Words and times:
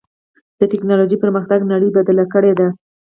د 0.59 0.61
ټکنالوجۍ 0.71 1.17
پرمختګ 1.23 1.59
نړۍ 1.73 1.89
بدلې 1.95 2.25
کړې 2.33 2.51
ده. 2.59 2.67